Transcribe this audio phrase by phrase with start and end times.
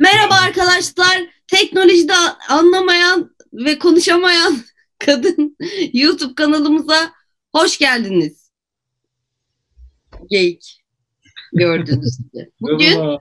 [0.00, 1.22] Merhaba arkadaşlar.
[1.46, 2.14] Teknolojide
[2.48, 4.56] anlamayan ve konuşamayan
[4.98, 5.56] kadın
[5.92, 7.12] YouTube kanalımıza
[7.52, 8.50] hoş geldiniz.
[10.30, 10.84] Geyik.
[11.52, 12.50] Gördünüz gibi.
[12.60, 13.18] Bugün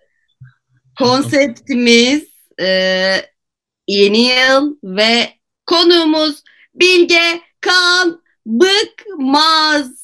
[0.97, 2.23] konseptimiz
[2.59, 2.67] e,
[3.87, 5.29] yeni yıl ve
[5.65, 6.43] konuğumuz
[6.75, 10.03] Bilge Kaan Bıkmaz.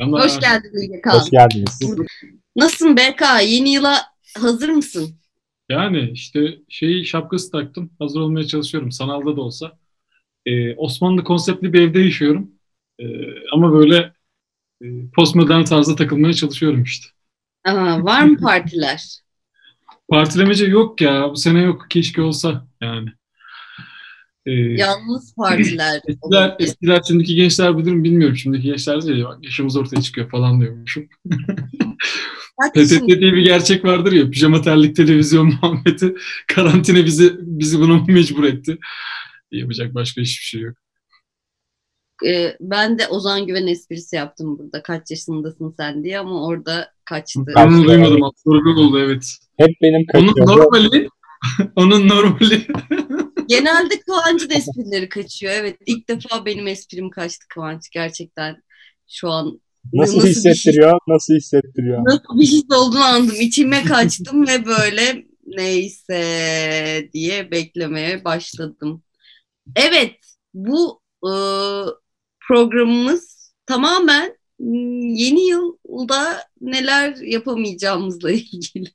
[0.00, 1.20] Hoş geldin Bilge Kaan.
[1.20, 1.80] Hoş geldiniz.
[2.56, 3.22] Nasılsın BK?
[3.42, 4.02] Yeni yıla
[4.38, 5.23] hazır mısın?
[5.68, 7.90] Yani işte şey şapkası taktım.
[7.98, 8.92] Hazır olmaya çalışıyorum.
[8.92, 9.78] Sanalda da olsa.
[10.46, 12.50] Ee, Osmanlı konseptli bir evde yaşıyorum.
[12.98, 13.04] Ee,
[13.52, 14.12] ama böyle
[14.82, 17.06] e, postmodern tarzda takılmaya çalışıyorum işte.
[17.64, 19.02] Aha, var mı partiler?
[20.10, 21.30] Partilemece yok ya.
[21.30, 21.86] Bu sene yok.
[21.90, 23.10] Keşke olsa yani.
[24.46, 26.00] Ee, Yalnız partiler.
[26.08, 28.36] eskiler, eskiler şimdiki gençler bilir mi bilmiyorum.
[28.36, 31.08] Şimdiki gençler diyor, bak yaşımız ortaya çıkıyor falan diyormuşum.
[32.74, 34.30] PTT diye bir gerçek vardır ya.
[34.30, 36.14] Pijama terlik televizyon muhabbeti.
[36.46, 38.78] Karantina bizi bizi buna mecbur etti.
[39.52, 40.76] Yapacak başka hiçbir şey yok.
[42.26, 44.82] Ee, ben de Ozan Güven esprisi yaptım burada.
[44.82, 47.40] Kaç yaşındasın sen diye ama orada kaçtı.
[47.46, 48.20] Ben- onu duymadım.
[48.44, 49.36] Sorun oldu evet.
[49.58, 51.08] Hep benim Onun normali
[51.76, 52.66] onun normali
[53.48, 55.52] Genelde Kıvanç'ın esprileri kaçıyor.
[55.52, 57.90] Evet ilk defa benim esprim kaçtı Kıvanç.
[57.92, 58.62] Gerçekten
[59.08, 59.60] şu an
[59.92, 60.98] Nasıl, nasıl bir şey- hissettiriyor?
[61.08, 62.04] Nasıl hissettiriyor?
[62.04, 63.36] nasıl bir his olduğunu anladım.
[63.40, 69.02] İçime kaçtım ve böyle neyse diye beklemeye başladım.
[69.76, 70.14] Evet
[70.54, 71.32] bu e,
[72.48, 78.90] programımız tamamen mm, yeni yılda neler yapamayacağımızla ilgili.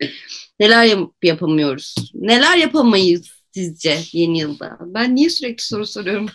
[0.60, 1.94] neler yap- yapamıyoruz?
[2.14, 4.78] Neler yapamayız sizce yeni yılda?
[4.80, 6.26] Ben niye sürekli soru soruyorum?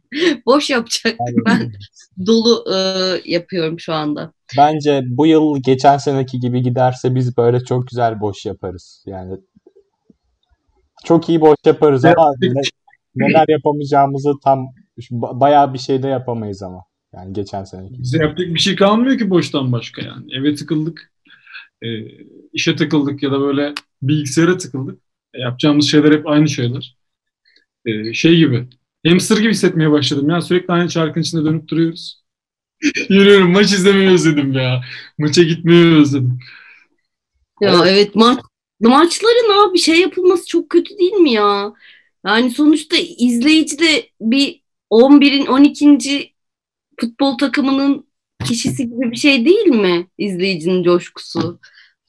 [0.46, 1.18] Boş yapacak.
[1.46, 1.72] Ben
[2.26, 2.76] dolu e,
[3.24, 4.32] yapıyorum şu anda.
[4.56, 9.04] Bence bu yıl geçen seneki gibi giderse biz böyle çok güzel boş yaparız.
[9.06, 9.36] Yani
[11.04, 12.52] çok iyi boş yaparız ama ne-
[13.16, 14.66] neler yapamayacağımızı tam
[15.12, 16.82] bayağı bir şey de yapamayız ama.
[17.14, 18.02] Yani geçen seneki.
[18.02, 20.34] bize yapacak bir şey kalmıyor ki boştan başka yani.
[20.34, 21.12] Eve tıkıldık.
[21.82, 21.88] e,
[22.52, 25.00] işe tıkıldık ya da böyle bilgisayara tıkıldık.
[25.34, 26.96] Yapacağımız şeyler hep aynı şeyler.
[27.86, 28.68] E, şey gibi.
[29.06, 30.40] Hamster gibi hissetmeye başladım ya.
[30.40, 32.22] Sürekli aynı çarkın içinde dönüp duruyoruz.
[33.08, 33.52] Yürüyorum.
[33.52, 34.80] Maç izlemeyi özledim ya.
[35.18, 36.38] Maça gitmeyi özledim.
[37.60, 38.38] Ya evet maç
[38.80, 41.72] maçların abi şey yapılması çok kötü değil mi ya?
[42.26, 46.32] Yani sonuçta izleyici de bir 11'in 12.
[47.00, 48.06] futbol takımının
[48.44, 51.60] kişisi gibi bir şey değil mi izleyicinin coşkusu?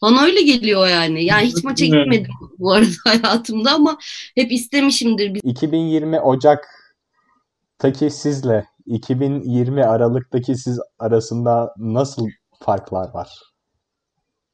[0.03, 1.25] Bana öyle geliyor yani.
[1.25, 3.97] Yani hiç maça gitmedim bu arada hayatımda ama
[4.35, 5.39] hep istemişimdir.
[5.43, 13.29] 2020 Ocak'taki sizle 2020 Aralık'taki siz arasında nasıl farklar var?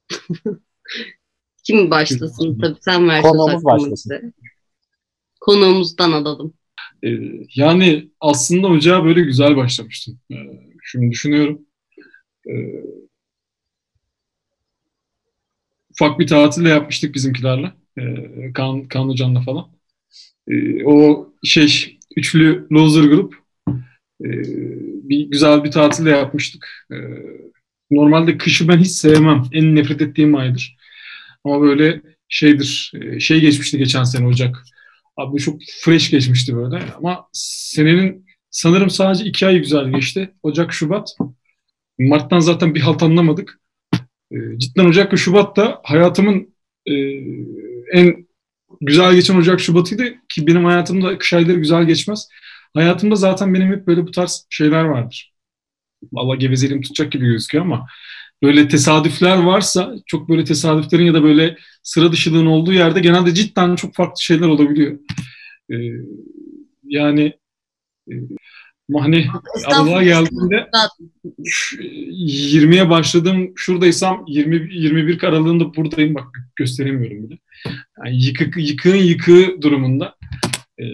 [1.64, 3.94] Kim başlasın tabii sen ver söz Konuğumuz başlasın.
[4.12, 4.34] bize.
[5.42, 6.54] Konuğumuzdan alalım.
[7.04, 7.10] E,
[7.56, 10.20] yani aslında ocağa böyle güzel başlamıştım.
[10.32, 10.36] E,
[10.84, 11.62] şimdi düşünüyorum.
[12.48, 12.54] E,
[16.00, 17.72] ufak bir tatil de yapmıştık bizimkilerle.
[17.98, 18.04] E,
[18.54, 19.68] Kaan, Kaan Hocam'la falan.
[20.48, 23.36] E, o şey üçlü loser grup
[24.24, 24.30] e,
[25.10, 26.88] bir güzel bir tatil de yapmıştık.
[27.92, 29.44] Normalde kışı ben hiç sevmem.
[29.54, 30.78] En nefret ettiğim aydır.
[31.44, 32.92] Ama böyle şeydir.
[33.20, 34.64] şey geçmişti geçen sene Ocak.
[35.18, 36.84] Abi çok fresh geçmişti böyle.
[36.98, 40.32] Ama senenin sanırım sadece iki ay güzel geçti.
[40.44, 41.10] Ocak, Şubat.
[42.00, 43.59] Mart'tan zaten bir halt anlamadık.
[44.32, 46.94] E, cidden Ocak ve Şubat'ta hayatımın e,
[47.94, 48.28] en
[48.82, 52.28] güzel geçen Ocak, Şubat'ıydı ki benim hayatımda kış ayları güzel geçmez.
[52.74, 55.34] Hayatımda zaten benim hep böyle bu tarz şeyler vardır.
[56.14, 57.88] Valla gevezeliğim tutacak gibi gözüküyor ama
[58.44, 63.76] böyle tesadüfler varsa çok böyle tesadüflerin ya da böyle sıra dışılığın olduğu yerde genelde cidden
[63.76, 65.00] çok farklı şeyler olabiliyor.
[65.72, 65.76] Ee,
[66.84, 67.34] yani
[68.12, 68.14] e,
[68.90, 69.28] ama hani
[69.66, 70.70] Aralık'a geldiğinde
[71.46, 77.40] şu- 20'ye başladım şuradaysam 20 21 aralığında buradayım bak gösteremiyorum bile.
[78.06, 80.16] Yani yıkık yıkığın yıkığı durumunda
[80.78, 80.86] e,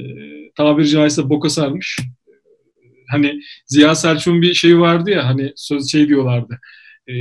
[0.56, 2.00] tabiri caizse boka sarmış.
[3.12, 6.60] Hani Ziya Selçuk'un bir şeyi vardı ya hani söz şey diyorlardı.
[7.08, 7.14] E,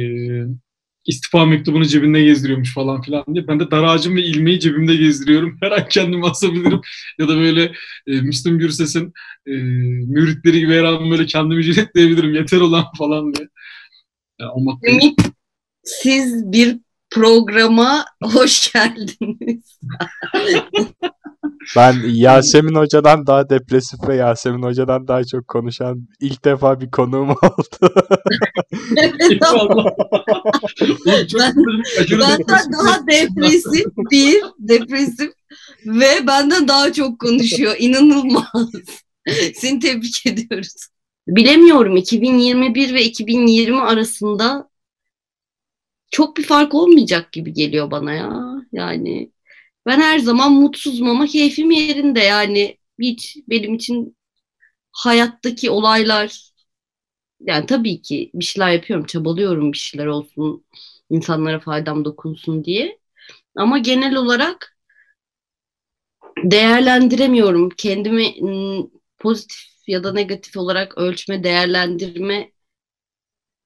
[1.06, 3.48] istifa mektubunu cebinde gezdiriyormuş falan filan diye.
[3.48, 5.58] Ben de dar ağacım ve ilmeği cebimde gezdiriyorum.
[5.62, 6.80] Her an kendimi asabilirim.
[7.18, 7.62] Ya da böyle
[8.06, 9.12] e, Müslüm Gürses'in
[9.46, 9.52] e,
[10.06, 12.34] müritleri gibi her an böyle kendimi jiletleyebilirim.
[12.34, 13.48] Yeter olan falan diye.
[14.40, 14.52] Yani
[14.88, 15.20] Ümit,
[15.84, 16.78] siz bir
[17.10, 19.78] programa hoş geldiniz.
[21.76, 27.30] Ben Yasemin Hoca'dan daha depresif ve Yasemin Hoca'dan daha çok konuşan ilk defa bir konuğum
[27.42, 27.76] oldu.
[29.30, 29.86] Eyvallah.
[30.82, 30.96] Oğlum
[31.26, 31.54] çok Ben-
[32.00, 35.32] aşırı Benden daha depresif bir, depresif
[35.86, 37.74] ve benden daha çok konuşuyor.
[37.78, 38.70] İnanılmaz.
[39.54, 40.74] Seni tebrik ediyoruz.
[41.28, 44.68] Bilemiyorum 2021 ve 2020 arasında
[46.10, 48.40] çok bir fark olmayacak gibi geliyor bana ya.
[48.72, 49.30] Yani
[49.86, 54.16] ben her zaman mutsuzum ama keyfim yerinde yani hiç benim için
[54.92, 56.50] hayattaki olaylar
[57.40, 60.66] yani tabii ki bir şeyler yapıyorum, çabalıyorum bir şeyler olsun,
[61.10, 62.98] insanlara faydam dokunsun diye.
[63.56, 64.76] Ama genel olarak
[66.44, 67.68] değerlendiremiyorum.
[67.70, 68.34] Kendimi
[69.18, 72.52] pozitif ya da negatif olarak ölçme, değerlendirme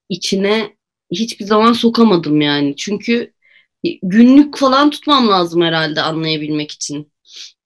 [0.09, 0.77] içine
[1.13, 2.77] hiçbir zaman sokamadım yani.
[2.77, 3.33] Çünkü
[4.03, 7.13] günlük falan tutmam lazım herhalde anlayabilmek için.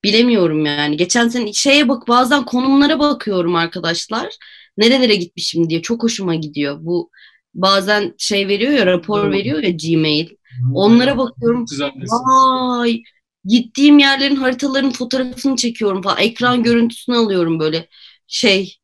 [0.05, 0.97] Bilemiyorum yani.
[0.97, 4.35] Geçen sene şeye bak bazen konumlara bakıyorum arkadaşlar.
[4.77, 6.77] Nerelere gitmişim diye çok hoşuma gidiyor.
[6.81, 7.11] Bu
[7.55, 10.29] bazen şey veriyor ya rapor veriyor ya Gmail.
[10.75, 11.65] Onlara bakıyorum.
[12.11, 13.03] Vay
[13.45, 16.19] gittiğim yerlerin haritaların fotoğrafını çekiyorum falan.
[16.19, 17.89] Ekran görüntüsünü alıyorum böyle
[18.27, 18.77] şey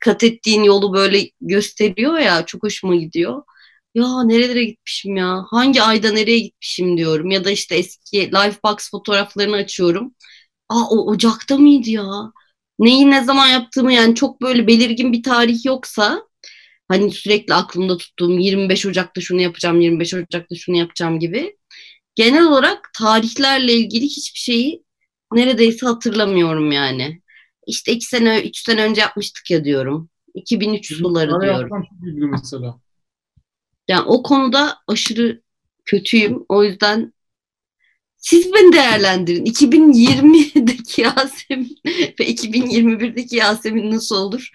[0.00, 3.42] kat ettiğin yolu böyle gösteriyor ya çok hoşuma gidiyor.
[3.94, 5.44] Ya nerelere gitmişim ya?
[5.50, 7.30] Hangi ayda nereye gitmişim diyorum.
[7.30, 10.14] Ya da işte eski Lifebox fotoğraflarını açıyorum.
[10.68, 12.32] Aa o Ocak'ta mıydı ya?
[12.78, 16.22] Neyi ne zaman yaptığımı yani çok böyle belirgin bir tarih yoksa
[16.88, 21.56] hani sürekli aklımda tuttuğum 25 Ocak'ta şunu yapacağım, 25 Ocak'ta şunu yapacağım gibi.
[22.14, 24.84] Genel olarak tarihlerle ilgili hiçbir şeyi
[25.32, 27.22] neredeyse hatırlamıyorum yani.
[27.66, 30.10] İşte iki sene, üç sene önce yapmıştık ya diyorum.
[30.34, 31.84] 2003 suları Bana diyorum.
[32.06, 32.80] ilgili mesela.
[33.90, 35.42] Yani o konuda aşırı
[35.84, 36.44] kötüyüm.
[36.48, 37.12] O yüzden
[38.16, 39.44] siz beni değerlendirin.
[39.44, 41.78] 2020'deki Yasemin
[42.20, 44.50] ve 2021'deki Yasemin nasıl olur?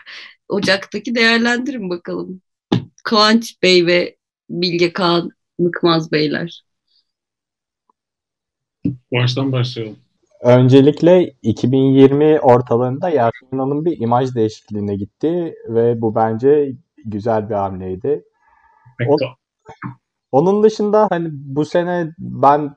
[0.50, 2.42] Ocak'taki değerlendirin bakalım.
[3.04, 4.18] Kıvanç Bey ve
[4.50, 5.30] Bilge Kağan
[5.60, 6.66] Mıkmaz Beyler.
[9.12, 9.98] Baştan başlayalım.
[10.42, 18.24] Öncelikle 2020 ortalarında Yasemin Hanım bir imaj değişikliğine gitti ve bu bence güzel bir hamleydi.
[20.31, 22.75] Onun dışında hani bu sene ben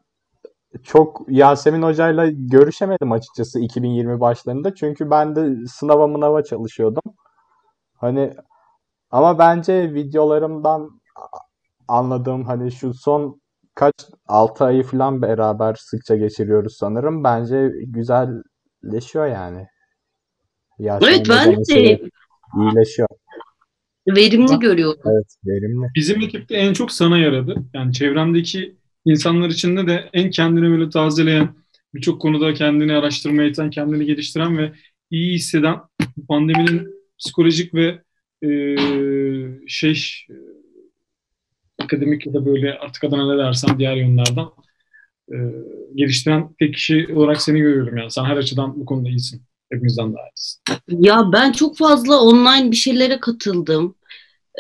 [0.83, 4.75] çok Yasemin Hoca'yla görüşemedim açıkçası 2020 başlarında.
[4.75, 7.03] Çünkü ben de sınava mınava çalışıyordum.
[7.95, 8.35] Hani
[9.11, 11.01] ama bence videolarımdan
[11.89, 13.41] anladığım hani şu son
[13.75, 13.95] kaç
[14.29, 17.25] 6 ayı falan beraber sıkça geçiriyoruz sanırım.
[17.25, 19.67] Bence güzelleşiyor yani.
[20.79, 22.01] Yasemin Evet ben de
[22.57, 23.09] iyileşiyor.
[24.17, 25.01] Verimli görüyorum.
[25.07, 25.87] Evet, verimli.
[25.97, 27.57] Bizim ekipte en çok sana yaradı.
[27.75, 31.49] Yani çevremdeki insanlar içinde de en kendini böyle tazeleyen,
[31.95, 34.73] birçok konuda kendini araştırmaya iten, kendini geliştiren ve
[35.11, 35.77] iyi hisseden
[36.17, 36.89] bu pandeminin
[37.19, 38.03] psikolojik ve
[38.45, 38.77] e,
[39.67, 40.35] şey e,
[41.79, 44.47] akademik ya da böyle artık adına ne dersen diğer yönlerden
[45.33, 45.37] e,
[45.95, 48.11] geliştiren tek kişi olarak seni görüyorum yani.
[48.11, 49.43] Sen her açıdan bu konuda iyisin.
[49.73, 50.63] Hepimizden daha iyisin.
[51.07, 53.95] Ya ben çok fazla online bir şeylere katıldım.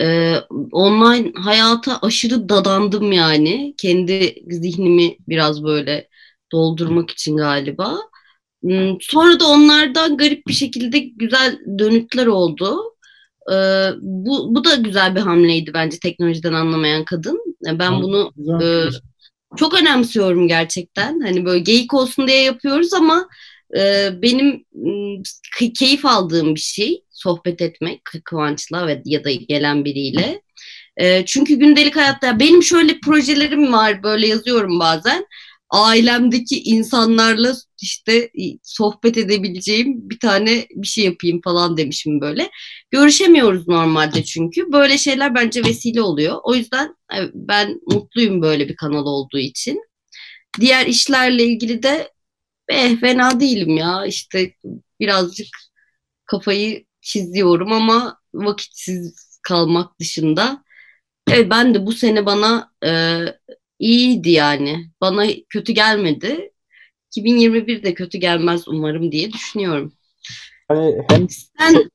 [0.00, 0.34] Ee,
[0.72, 3.74] online hayata aşırı dadandım yani.
[3.78, 6.08] Kendi zihnimi biraz böyle
[6.52, 7.98] doldurmak için galiba.
[8.62, 12.78] Hmm, Sonra da onlardan garip bir şekilde güzel dönütler oldu.
[13.52, 17.56] Ee, bu, bu da güzel bir hamleydi bence teknolojiden anlamayan kadın.
[17.72, 18.86] Ben bunu Güzel.
[18.86, 18.90] e,
[19.56, 21.20] çok önemsiyorum gerçekten.
[21.20, 23.28] Hani böyle geyik olsun diye yapıyoruz ama
[23.76, 24.64] e, benim
[25.78, 30.42] keyif aldığım bir şey sohbet etmek Kı- Kıvanç'la ve ya da gelen biriyle.
[30.96, 35.26] E, çünkü gündelik hayatta benim şöyle projelerim var böyle yazıyorum bazen.
[35.70, 38.30] Ailemdeki insanlarla işte
[38.62, 42.50] sohbet edebileceğim bir tane bir şey yapayım falan demişim böyle.
[42.90, 44.72] Görüşemiyoruz normalde çünkü.
[44.72, 46.36] Böyle şeyler bence vesile oluyor.
[46.42, 49.82] O yüzden e, ben mutluyum böyle bir kanal olduğu için.
[50.60, 52.10] Diğer işlerle ilgili de
[52.68, 54.06] eh, fena değilim ya.
[54.06, 54.52] İşte
[55.00, 55.46] birazcık
[56.24, 60.64] kafayı çiziyorum ama vakitsiz kalmak dışında.
[61.30, 62.90] Evet ben de bu sene bana e,
[63.78, 64.90] iyiydi yani.
[65.00, 66.50] Bana kötü gelmedi.
[67.10, 69.92] 2021 de kötü gelmez umarım diye düşünüyorum.
[70.68, 71.26] Hani hem
[71.58, 71.90] Sen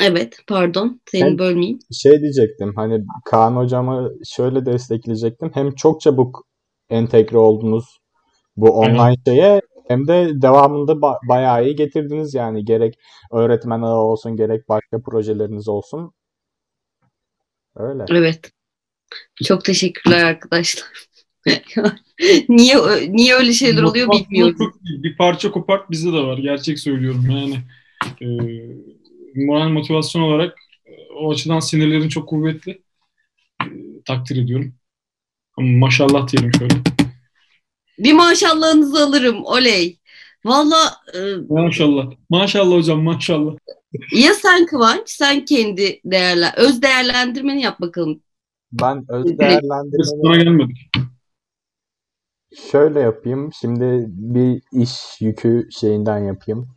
[0.00, 1.00] Evet, pardon.
[1.10, 1.78] Seni Ben- bölmeyeyim.
[2.02, 5.50] şey diyecektim hani Kaan hocamı şöyle destekleyecektim.
[5.54, 6.46] Hem çok çabuk
[6.90, 7.84] entegre oldunuz
[8.56, 12.94] bu online şeye hem de devamında ba- bayağı iyi getirdiniz yani gerek
[13.32, 16.12] öğretmen ağı olsun gerek başka projeleriniz olsun.
[17.76, 18.04] Öyle.
[18.10, 18.50] Evet.
[19.44, 20.84] Çok teşekkürler arkadaşlar.
[22.48, 22.76] niye
[23.08, 24.56] niye öyle şeyler oluyor bilmiyorum.
[24.58, 26.38] Çok Bir parça kopart bizde de var.
[26.38, 27.56] Gerçek söylüyorum yani.
[28.22, 28.26] E,
[29.34, 32.82] moral motivasyon olarak e, o açıdan sinirlerin çok kuvvetli.
[33.62, 33.66] E,
[34.04, 34.74] takdir ediyorum.
[35.58, 37.03] Ama maşallah diyelim şöyle.
[37.98, 39.44] Bir maşallahınızı alırım.
[39.44, 39.98] Oley.
[40.44, 40.76] Valla...
[41.14, 42.06] E, maşallah.
[42.30, 43.54] Maşallah hocam maşallah.
[44.12, 48.20] Ya sen Kıvanç, sen kendi değerler, öz değerlendirmeni yap bakalım.
[48.72, 50.22] Ben öz değerlendirmeni...
[50.22, 50.76] Sana gelmedik.
[52.70, 53.50] Şöyle yapayım.
[53.60, 56.68] Şimdi bir iş yükü şeyinden yapayım.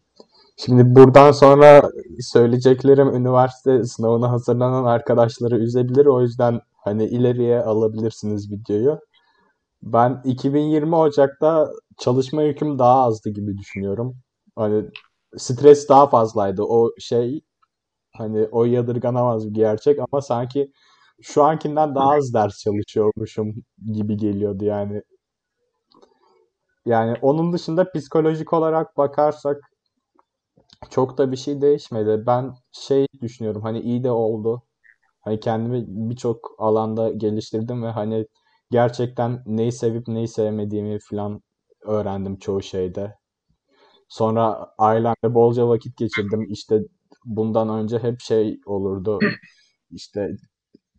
[0.57, 6.05] Şimdi buradan sonra söyleyeceklerim üniversite sınavına hazırlanan arkadaşları üzebilir.
[6.05, 8.99] O yüzden hani ileriye alabilirsiniz videoyu.
[9.83, 14.17] Ben 2020 Ocak'ta çalışma yüküm daha azdı gibi düşünüyorum.
[14.55, 14.85] Hani
[15.37, 16.63] stres daha fazlaydı.
[16.63, 17.41] O şey
[18.17, 20.71] hani o yadırganamaz bir gerçek ama sanki
[21.21, 23.55] şu ankinden daha az ders çalışıyormuşum
[23.93, 25.01] gibi geliyordu yani.
[26.85, 29.57] Yani onun dışında psikolojik olarak bakarsak
[30.89, 32.23] çok da bir şey değişmedi.
[32.27, 34.63] Ben şey düşünüyorum hani iyi de oldu.
[35.21, 38.27] Hani kendimi birçok alanda geliştirdim ve hani
[38.71, 41.41] gerçekten neyi sevip neyi sevmediğimi falan
[41.85, 43.15] öğrendim çoğu şeyde.
[44.09, 46.45] Sonra ailemle bolca vakit geçirdim.
[46.49, 46.79] İşte
[47.25, 49.19] bundan önce hep şey olurdu.
[49.91, 50.29] İşte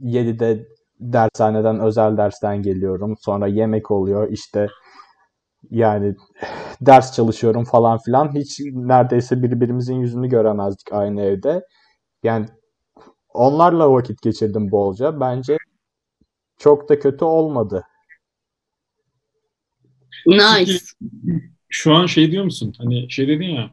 [0.00, 0.66] 7'de
[1.00, 3.14] dershaneden özel dersten geliyorum.
[3.20, 4.28] Sonra yemek oluyor.
[4.30, 4.68] İşte
[5.70, 6.14] yani
[6.80, 8.34] ders çalışıyorum falan filan.
[8.34, 11.62] Hiç neredeyse birbirimizin yüzünü göremezdik aynı evde.
[12.22, 12.46] Yani
[13.34, 15.20] onlarla vakit geçirdim bolca.
[15.20, 15.56] Bence
[16.58, 17.84] çok da kötü olmadı.
[20.26, 20.78] Nice.
[21.68, 22.74] Şu an şey diyor musun?
[22.78, 23.70] Hani şey dedin ya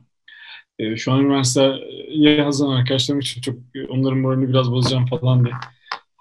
[0.80, 3.56] e, şu an üniversiteye hazırlanan arkadaşlarım için çok
[3.90, 5.54] onların moralini biraz bozacağım falan diye.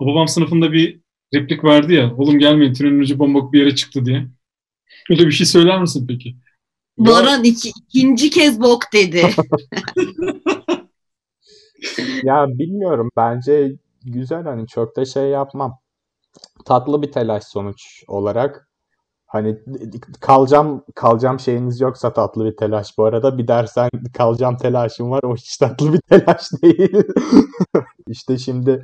[0.00, 1.00] Babam sınıfında bir
[1.35, 4.26] replik vardı ya oğlum gelmeyin tünelin ucu bomba bir yere çıktı diye.
[5.11, 6.37] Öyle bir şey söyler misin peki?
[6.99, 9.23] Baran iki, ikinci kez bok dedi.
[12.25, 13.73] ya bilmiyorum bence
[14.04, 15.78] güzel hani çok da şey yapmam.
[16.64, 18.68] Tatlı bir telaş sonuç olarak.
[19.26, 19.59] Hani
[20.21, 23.38] kalacağım kalacağım şeyiniz yoksa tatlı bir telaş bu arada.
[23.38, 25.23] Bir dersen kalacağım telaşım var.
[25.23, 27.02] O hiç tatlı bir telaş değil.
[28.09, 28.83] İşte şimdi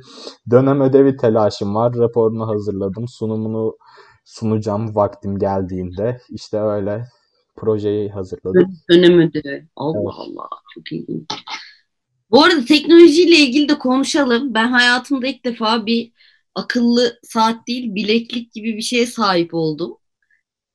[0.51, 1.93] dönem ödevi telaşım var.
[1.95, 3.07] Raporunu hazırladım.
[3.07, 3.77] Sunumunu
[4.25, 6.21] sunacağım vaktim geldiğinde.
[6.29, 7.05] İşte öyle
[7.55, 8.73] projeyi hazırladım.
[8.89, 9.67] Dönem ödevi.
[9.75, 10.13] Allah evet.
[10.17, 10.49] Allah.
[10.75, 11.25] Çok iyi.
[12.31, 14.53] Bu arada teknolojiyle ilgili de konuşalım.
[14.53, 16.11] Ben hayatımda ilk defa bir
[16.55, 19.97] akıllı saat değil bileklik gibi bir şeye sahip oldum.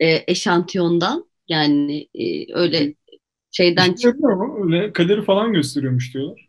[0.00, 1.30] E, eşantiyondan.
[1.48, 2.94] Yani e, öyle
[3.50, 4.26] şeyden çıktı.
[4.62, 6.48] Öyle kaderi falan gösteriyormuş diyorlar.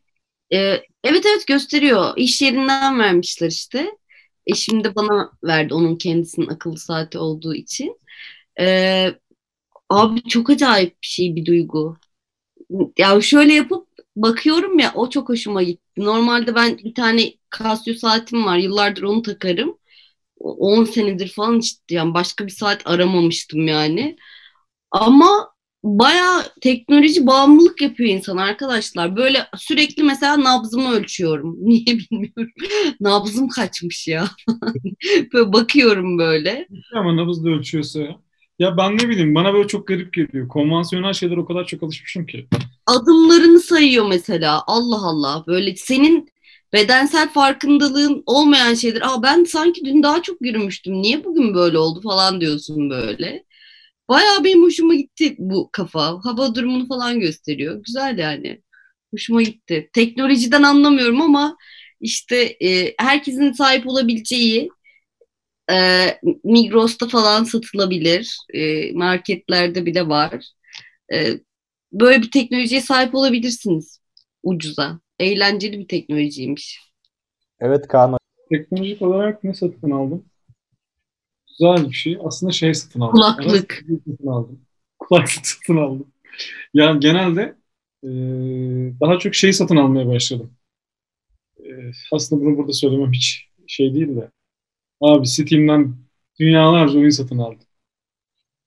[0.54, 0.58] E,
[1.04, 2.14] evet evet gösteriyor.
[2.18, 3.92] İş yerinden vermişler işte.
[4.48, 8.00] Eşim de bana verdi onun kendisinin akıllı saati olduğu için.
[8.60, 9.14] Ee,
[9.90, 11.98] abi çok acayip bir şey bir duygu.
[12.98, 13.87] Ya şöyle yapıp
[14.24, 15.82] bakıyorum ya o çok hoşuma gitti.
[15.98, 18.58] Normalde ben bir tane Casio saatim var.
[18.58, 19.78] Yıllardır onu takarım.
[20.38, 24.18] 10 senedir falan işte yani başka bir saat aramamıştım yani.
[24.92, 25.50] Ama
[25.84, 29.16] baya teknoloji bağımlılık yapıyor insan arkadaşlar.
[29.16, 31.56] Böyle sürekli mesela nabzımı ölçüyorum.
[31.62, 32.52] Niye bilmiyorum.
[33.00, 34.28] Nabzım kaçmış ya.
[35.34, 36.68] böyle bakıyorum böyle.
[36.96, 38.00] Ama nabız da ölçüyorsa
[38.60, 38.78] ya.
[38.78, 40.48] Ben ne bileyim bana böyle çok garip geliyor.
[40.48, 42.48] Konvansiyonel şeyler o kadar çok alışmışım ki.
[42.86, 44.64] Adımlarını sayıyor mesela.
[44.68, 45.44] Allah Allah.
[45.48, 46.30] Böyle senin
[46.74, 49.02] bedensel farkındalığın olmayan şeyler.
[49.02, 51.02] Aa ben sanki dün daha çok yürümüştüm.
[51.02, 53.44] Niye bugün böyle oldu falan diyorsun böyle.
[54.10, 56.20] Bayağı benim hoşuma gitti bu kafa.
[56.24, 57.84] Hava durumunu falan gösteriyor.
[57.84, 58.62] Güzel yani.
[59.14, 59.90] Hoşuma gitti.
[59.94, 61.58] Teknolojiden anlamıyorum ama
[62.02, 64.70] işte e, herkesin sahip olabileceği
[65.72, 66.08] e,
[66.44, 68.38] Migros'ta falan satılabilir.
[68.54, 70.46] E, marketlerde bile var.
[71.14, 71.40] E,
[71.92, 74.00] böyle bir teknolojiye sahip olabilirsiniz
[74.44, 75.00] ucuza.
[75.20, 76.80] Eğlenceli bir teknolojiymiş.
[77.60, 78.18] Evet Kaan.
[78.52, 80.26] Teknolojik olarak ne satın aldın?
[81.60, 82.18] güzel bir şey.
[82.24, 83.12] Aslında şey satın aldım.
[83.12, 83.86] Kulaklık.
[84.08, 84.62] Satın aldım.
[85.00, 86.08] Kulaklık satın aldım.
[86.74, 87.56] Yani genelde
[88.04, 88.10] e,
[89.02, 90.52] daha çok şey satın almaya başladım.
[91.60, 91.70] E,
[92.12, 94.32] aslında bunu burada söylemem hiç şey değil de.
[95.02, 95.96] Abi Steam'den
[96.40, 97.60] dünyalarca oyun satın aldım.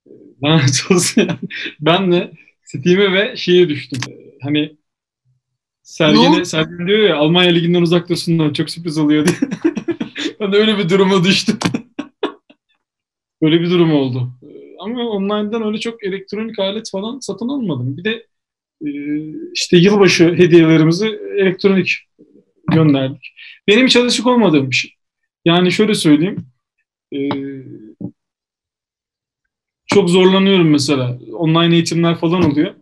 [0.06, 0.10] E,
[0.42, 1.38] lanet olsun yani.
[1.80, 2.32] Ben de
[2.64, 4.00] Steam'e ve şeye düştüm.
[4.12, 4.76] E, hani
[5.82, 9.50] Sergen'e, Sergen diyor ya Almanya Ligi'nden uzak dursunlar çok sürpriz oluyor diye.
[10.40, 11.58] ben de öyle bir duruma düştüm.
[13.42, 14.32] Böyle bir durum oldu.
[14.42, 17.96] Ee, ama online'dan öyle çok elektronik alet falan satın almadım.
[17.96, 18.26] Bir de
[18.86, 18.88] e,
[19.54, 21.06] işte yılbaşı hediyelerimizi
[21.38, 21.92] elektronik
[22.72, 23.34] gönderdik.
[23.68, 24.90] Benim hiç alışık olmadığım bir şey.
[25.44, 26.46] Yani şöyle söyleyeyim.
[27.12, 27.18] E,
[29.86, 31.18] çok zorlanıyorum mesela.
[31.32, 32.74] Online eğitimler falan oluyor.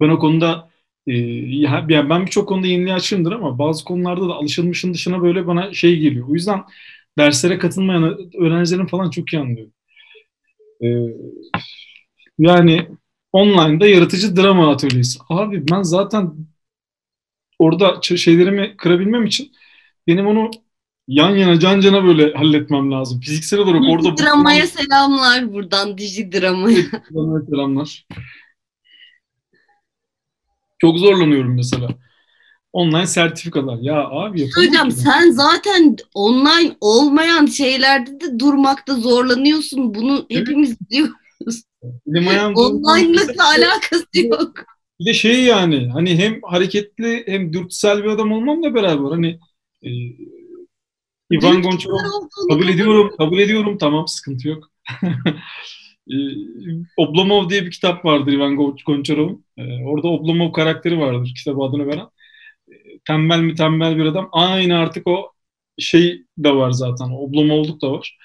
[0.00, 0.70] Ben o konuda
[1.06, 5.46] e, ya, yani ben birçok konuda yeniliğe açığımdır ama bazı konularda da alışılmışın dışına böyle
[5.46, 6.28] bana şey geliyor.
[6.28, 6.62] O yüzden
[7.18, 9.72] derslere katılmayan öğrencilerin falan çok iyi anlıyorum.
[10.80, 10.88] E,
[12.38, 12.88] yani
[13.32, 15.18] online'da yaratıcı drama atölyesi.
[15.28, 16.34] Abi ben zaten
[17.58, 19.52] orada şeylerimi kırabilmem için
[20.06, 20.50] benim onu
[21.08, 23.20] yan yana can cana böyle halletmem lazım.
[23.20, 24.16] Fiziksel olarak orada...
[24.16, 25.98] Dramaya selamlar buradan.
[25.98, 26.82] Diji dramaya.
[27.50, 28.06] selamlar.
[30.78, 31.88] Çok zorlanıyorum mesela.
[32.72, 33.78] Online sertifikalar.
[33.78, 39.94] Ya abi Hocam sen zaten online olmayan şeylerde de durmakta zorlanıyorsun.
[39.94, 40.40] Bunu evet.
[40.40, 41.62] hepimiz biliyoruz.
[42.54, 44.52] Online'lıkla alakası yok.
[45.00, 49.38] Bir de şey yani hani hem hareketli hem dürtüsel bir adam olmamla beraber hani
[49.82, 49.88] e,
[51.32, 54.70] Ivan Goncharov kabul ediyorum, kabul ediyorum tamam sıkıntı yok.
[56.10, 56.16] e,
[56.96, 59.44] Oblomov diye bir kitap vardır Ivan Goncharov'un.
[59.56, 62.08] E, orada Oblomov karakteri vardır kitabı adını veren.
[62.68, 62.74] E,
[63.06, 64.28] tembel mi tembel bir adam.
[64.32, 65.32] Aynı artık o
[65.78, 67.10] şey de var zaten.
[67.10, 68.18] Oblomovluk da var.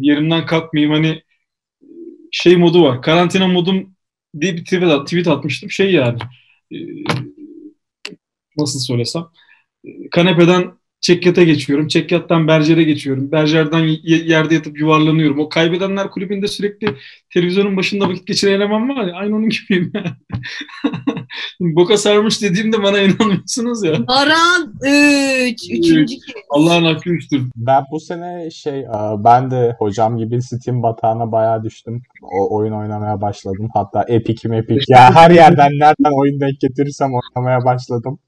[0.00, 1.22] Yerimden kalkmayayım hani
[2.32, 3.02] şey modu var.
[3.02, 3.96] Karantina modum
[4.40, 5.70] diye bir tweet, at, tweet atmıştım.
[5.70, 6.18] Şey yani
[6.72, 6.76] e,
[8.58, 9.24] nasıl söylesem
[9.84, 11.88] e, kanepeden çekyata geçiyorum.
[11.88, 13.32] Çekyattan bercere geçiyorum.
[13.32, 15.38] Bercerden yerde yatıp yuvarlanıyorum.
[15.38, 16.88] O kaybedenler kulübünde sürekli
[17.34, 19.14] televizyonun başında vakit geçiren eleman var ya.
[19.14, 19.92] Aynı onun gibiyim.
[21.60, 24.08] Boka sarmış dediğimde bana inanmıyorsunuz ya.
[24.08, 25.52] Baran 3.
[25.52, 26.34] Üç, üçüncü kez.
[26.50, 27.42] Allah'ın hakkı üçtür.
[27.56, 28.84] Ben bu sene şey
[29.18, 32.02] ben de hocam gibi Steam batağına bayağı düştüm.
[32.22, 33.68] O oyun oynamaya başladım.
[33.74, 38.18] Hatta Epic Epic ya her yerden nereden oyun denk getirirsem oynamaya başladım.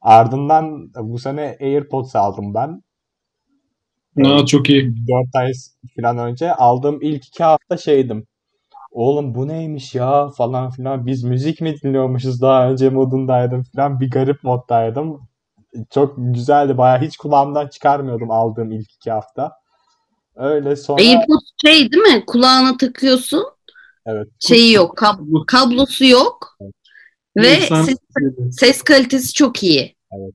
[0.00, 2.82] Ardından bu sene AirPods aldım ben.
[4.24, 4.94] Aa, çok iyi.
[5.08, 5.52] 4 ay
[5.96, 8.26] falan önce aldığım ilk iki hafta şeydim.
[8.90, 11.06] Oğlum bu neymiş ya falan filan.
[11.06, 14.00] Biz müzik mi dinliyormuşuz daha önce modundaydım falan.
[14.00, 15.20] Bir garip moddaydım.
[15.90, 16.78] Çok güzeldi.
[16.78, 19.52] Baya hiç kulağımdan çıkarmıyordum aldığım ilk iki hafta.
[20.36, 21.02] Öyle sonra...
[21.02, 22.24] AirPods şey değil mi?
[22.26, 23.44] Kulağına takıyorsun.
[24.06, 24.28] Evet.
[24.38, 24.98] Şeyi yok.
[24.98, 26.56] Kab- kablosu yok.
[26.60, 26.74] Evet.
[27.36, 27.96] Ve ses,
[28.50, 29.96] ses kalitesi çok iyi.
[30.12, 30.34] Evet.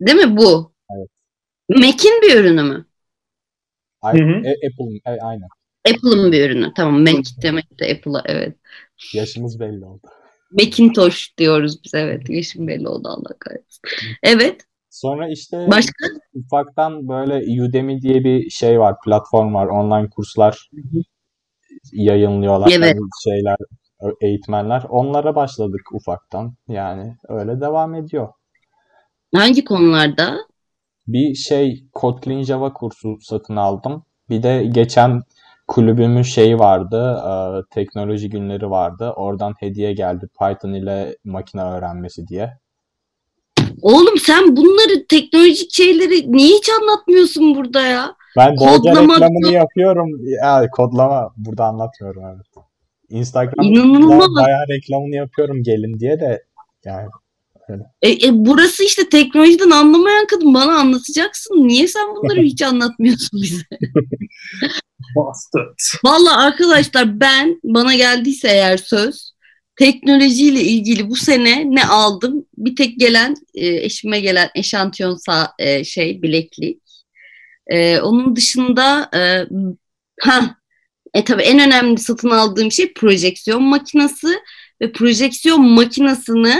[0.00, 0.72] Değil mi bu?
[0.96, 1.08] Evet.
[1.68, 2.86] Mac'in bir ürünü mü?
[4.04, 5.48] E, Apple'ın e, aynen.
[5.88, 6.72] Apple'ın bir ürünü.
[6.76, 8.56] Tamam Mac demek de Apple'a evet.
[9.14, 10.06] Yaşımız belli oldu.
[10.50, 12.30] Macintosh diyoruz biz evet.
[12.30, 13.80] Yaşım belli oldu Allah kahretsin.
[14.22, 14.60] Evet.
[14.90, 16.06] Sonra işte Başka?
[16.34, 20.70] ufaktan böyle Udemy diye bir şey var, platform var, online kurslar
[21.92, 22.72] yayınlıyorlar.
[22.76, 22.94] Evet.
[22.94, 23.56] Yani şeyler
[24.20, 24.82] eğitmenler.
[24.88, 26.54] Onlara başladık ufaktan.
[26.68, 28.28] Yani öyle devam ediyor.
[29.34, 30.36] Hangi konularda?
[31.06, 34.04] Bir şey Kotlin Java kursu satın aldım.
[34.30, 35.22] Bir de geçen
[35.68, 37.22] kulübümün şeyi vardı.
[37.28, 37.34] E,
[37.74, 39.12] teknoloji günleri vardı.
[39.16, 42.58] Oradan hediye geldi Python ile makine öğrenmesi diye.
[43.82, 48.14] Oğlum sen bunları teknolojik şeyleri niye hiç anlatmıyorsun burada ya?
[48.36, 50.08] Ben bolca reklamını yapıyorum.
[50.42, 52.65] Ya, kodlama burada anlatmıyorum evet.
[53.08, 56.44] Instagram'da bayağı reklamını yapıyorum gelin diye de
[56.84, 57.08] yani
[57.68, 57.82] öyle.
[58.02, 61.68] E, e, burası işte teknolojiden anlamayan kadın bana anlatacaksın.
[61.68, 63.64] Niye sen bunları hiç anlatmıyorsun bize?
[65.16, 65.78] Bastard.
[66.04, 69.36] Valla arkadaşlar ben bana geldiyse eğer söz
[69.76, 72.46] teknolojiyle ilgili bu sene ne aldım?
[72.56, 76.82] Bir tek gelen e, eşime gelen eşantiyon sağ, e, şey bileklik.
[77.66, 79.20] E, onun dışında e,
[80.20, 80.56] ha
[81.16, 84.28] e tabii en önemli satın aldığım şey projeksiyon makinesi
[84.80, 86.56] ve projeksiyon makinesini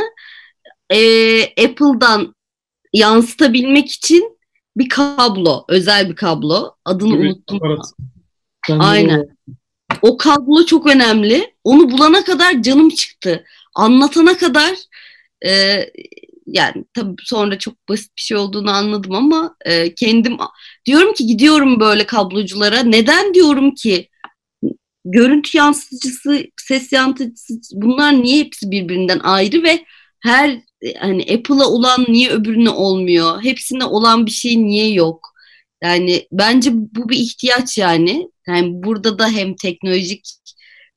[0.90, 2.34] e, Apple'dan
[2.92, 4.38] yansıtabilmek için
[4.76, 6.74] bir kablo, özel bir kablo.
[6.84, 7.60] Adını Gibi, unuttum.
[8.70, 9.36] Aynen.
[10.02, 11.54] O kablo çok önemli.
[11.64, 13.44] Onu bulana kadar canım çıktı.
[13.74, 14.74] Anlatana kadar
[15.46, 15.82] e,
[16.46, 20.36] yani tabii sonra çok basit bir şey olduğunu anladım ama e, kendim
[20.86, 22.80] diyorum ki gidiyorum böyle kabloculara.
[22.80, 24.08] Neden diyorum ki
[25.06, 29.84] görüntü yansıtıcısı, ses yansıtıcısı bunlar niye hepsi birbirinden ayrı ve
[30.20, 30.60] her
[30.98, 33.42] hani Apple'a olan niye öbürüne olmuyor?
[33.42, 35.32] Hepsinde olan bir şey niye yok?
[35.82, 38.30] Yani bence bu bir ihtiyaç yani.
[38.48, 40.26] Yani burada da hem teknolojik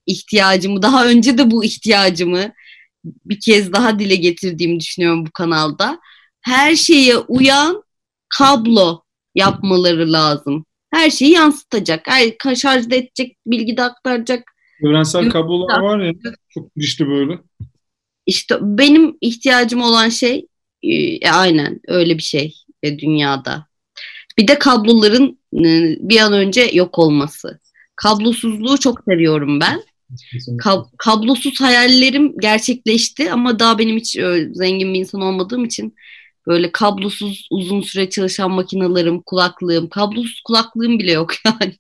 [0.05, 2.51] ihtiyacımı, daha önce de bu ihtiyacımı
[3.05, 5.99] bir kez daha dile getirdiğimi düşünüyorum bu kanalda.
[6.41, 7.83] Her şeye uyan
[8.29, 9.01] kablo
[9.35, 12.07] yapmaları lazım her şeyi yansıtacak.
[12.07, 14.43] Her şarj edecek, bilgi de aktaracak.
[14.83, 16.13] Evrensel kablolar var ya
[16.49, 17.39] çok dişli böyle.
[18.25, 20.47] İşte benim ihtiyacım olan şey
[20.83, 23.65] e, e, aynen öyle bir şey e, dünyada.
[24.37, 27.59] Bir de kabloların e, bir an önce yok olması.
[27.95, 29.83] Kablosuzluğu çok seviyorum ben.
[30.63, 35.95] Kab- kablosuz hayallerim gerçekleşti ama daha benim hiç öyle zengin bir insan olmadığım için
[36.47, 41.75] böyle kablosuz uzun süre çalışan makinalarım, kulaklığım, kablosuz kulaklığım bile yok yani.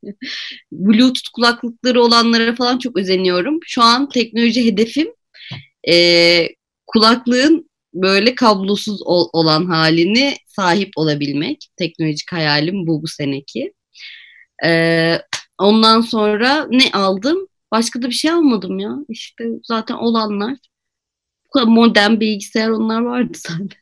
[0.71, 3.59] Bluetooth kulaklıkları olanlara falan çok özeniyorum.
[3.65, 5.07] Şu an teknoloji hedefim
[5.89, 6.47] e,
[6.87, 11.69] kulaklığın böyle kablosuz ol- olan halini sahip olabilmek.
[11.77, 13.73] Teknolojik hayalim bu bu seneki.
[14.65, 15.21] E,
[15.59, 17.47] ondan sonra ne aldım?
[17.71, 18.95] Başka da bir şey almadım ya.
[19.09, 20.57] İşte zaten olanlar.
[21.67, 23.78] Modern bilgisayar onlar vardı zaten.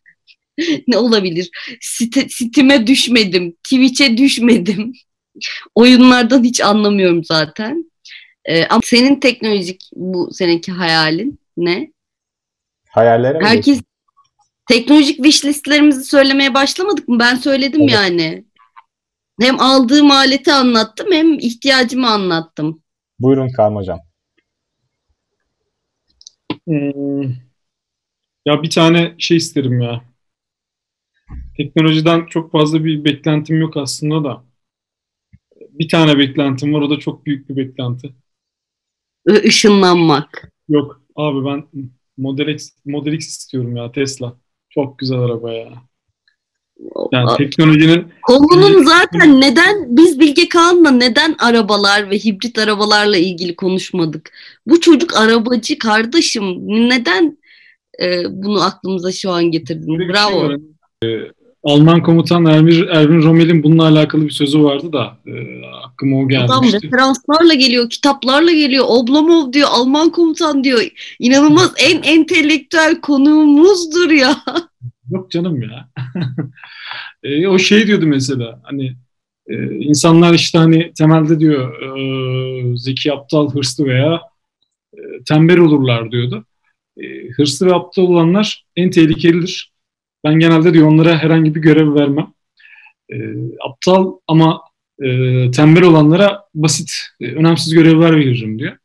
[0.87, 1.49] ne olabilir?
[1.81, 3.51] Site, Steam'e düşmedim.
[3.63, 4.93] Twitch'e düşmedim.
[5.75, 7.91] Oyunlardan hiç anlamıyorum zaten.
[8.45, 11.91] Ee, ama senin teknolojik bu seneki hayalin ne?
[12.89, 13.85] Hayallere mi Herkes geçtin?
[14.67, 17.19] teknolojik wish listlerimizi söylemeye başlamadık mı?
[17.19, 17.91] Ben söyledim Evet.
[17.93, 18.45] yani.
[19.41, 22.81] Hem aldığım aleti anlattım hem ihtiyacımı anlattım.
[23.19, 23.99] Buyurun Kaan Hocam.
[26.67, 27.23] Hmm.
[28.45, 30.06] Ya bir tane şey isterim ya.
[31.57, 34.43] Teknolojiden çok fazla bir beklentim yok aslında da.
[35.71, 38.13] Bir tane beklentim var o da çok büyük bir beklenti.
[39.43, 40.51] Işınlanmak.
[40.69, 44.37] Yok abi ben Model X, Model X istiyorum ya Tesla.
[44.69, 45.73] Çok güzel araba ya.
[47.11, 54.31] Yani teknolojinin Konunun zaten neden biz Bilge Kağan'la neden arabalar ve hibrit arabalarla ilgili konuşmadık?
[54.67, 56.43] Bu çocuk arabacı kardeşim.
[56.67, 57.37] Neden
[58.01, 59.97] e, bunu aklımıza şu an getirdin?
[59.97, 60.43] Şey Bravo.
[60.43, 60.57] var.
[61.03, 61.31] Ee,
[61.63, 65.33] Alman komutan Erwin, Erwin Rommel'in bununla alakalı bir sözü vardı da e,
[65.85, 66.87] aklıma o Adam gelmişti.
[66.87, 68.85] referanslarla geliyor, kitaplarla geliyor.
[68.87, 70.81] Oblomov diyor, Alman komutan diyor.
[71.19, 74.35] İnanılmaz en entelektüel konuğumuzdur ya.
[75.11, 75.89] Yok canım ya.
[77.23, 78.95] E, o şey diyordu mesela hani
[79.47, 84.21] e, insanlar işte hani temelde diyor e, zeki, aptal, hırslı veya
[84.93, 86.45] e, tembel olurlar diyordu.
[86.97, 87.03] E,
[87.37, 89.71] hırslı ve aptal olanlar en tehlikelidir.
[90.27, 92.27] Ben genelde diyor onlara herhangi bir görev vermem.
[93.09, 93.15] E,
[93.69, 94.61] aptal ama
[95.03, 95.07] e,
[95.51, 98.77] tembel olanlara basit, e, önemsiz görevler veririm diyor.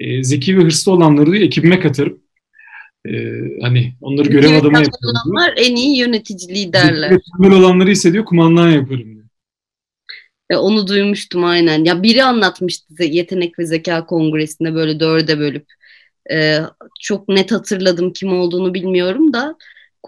[0.00, 2.18] E, zeki ve hırslı olanları diyor ekibime katarım.
[3.08, 3.12] E,
[3.62, 5.12] hani onları görev Evet, adamı yaparım diyor.
[5.12, 7.08] olanlar en iyi yöneticiliği derler.
[7.08, 9.26] Zeki ve tembel olanları hissediyor kumandan yaparım diyor.
[10.50, 11.84] E, onu duymuştum aynen.
[11.84, 15.66] Ya biri anlatmıştı Yetenek ve Zeka Kongresi'nde böyle dörde bölüp.
[16.32, 16.58] E,
[17.00, 19.56] çok net hatırladım kim olduğunu bilmiyorum da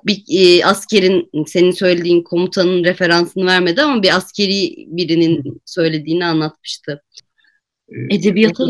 [0.07, 7.03] bir e, askerin senin söylediğin komutanın referansını vermedi ama bir askeri birinin söylediğini anlatmıştı.
[7.88, 8.64] E, Edebiyata.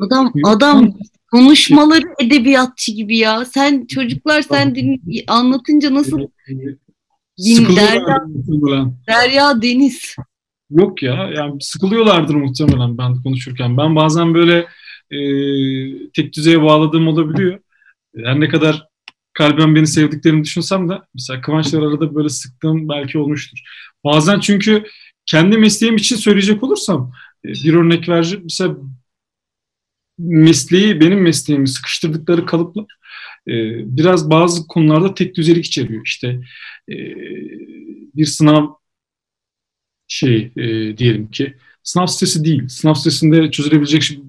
[0.00, 0.94] Adam adam
[1.30, 3.44] konuşmaları edebiyatçı gibi ya.
[3.44, 8.94] Sen çocuklar sen din, anlatınca nasıl Din- muhtemelen.
[9.08, 10.16] derya deniz.
[10.70, 13.76] Yok ya, yani sıkılıyorlardır muhtemelen ben konuşurken.
[13.76, 14.66] Ben bazen böyle
[15.10, 15.18] e,
[16.08, 17.58] tek düzeye bağladığım olabiliyor.
[18.24, 18.87] Her ne kadar
[19.38, 23.58] kalben beni sevdiklerini düşünsem de mesela Kıvançlar arada böyle sıktığım belki olmuştur.
[24.04, 24.84] Bazen çünkü
[25.26, 27.12] kendi mesleğim için söyleyecek olursam
[27.44, 28.42] e, bir örnek vereceğim.
[28.44, 28.76] Mesela
[30.18, 32.86] mesleği, benim mesleğimi sıkıştırdıkları kalıplar
[33.48, 33.52] e,
[33.96, 36.02] biraz bazı konularda tek düzelik içeriyor.
[36.06, 36.28] İşte
[36.88, 36.94] e,
[38.14, 38.66] bir sınav
[40.08, 40.54] şey
[40.98, 42.68] diyelim ki sınav stresi değil.
[42.68, 44.20] Sınav stresinde çözülebilecek şey-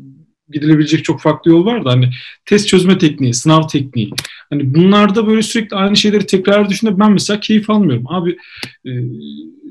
[0.52, 2.10] gidilebilecek çok farklı yol var da hani
[2.46, 4.12] test çözme tekniği, sınav tekniği.
[4.50, 8.06] Hani bunlarda böyle sürekli aynı şeyleri tekrar düşünüp ben mesela keyif almıyorum.
[8.08, 8.32] Abi
[8.86, 8.92] e,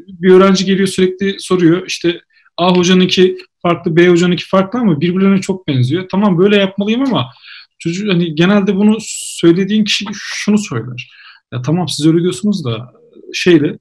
[0.08, 2.20] bir öğrenci geliyor sürekli soruyor işte
[2.56, 6.08] A hocanınki farklı, B hocanınki farklı ama birbirlerine çok benziyor.
[6.08, 7.30] Tamam böyle yapmalıyım ama
[7.78, 11.10] çocuk hani genelde bunu söylediğin kişi şunu söyler.
[11.52, 12.92] Ya tamam siz öyle diyorsunuz da
[13.32, 13.78] şeyle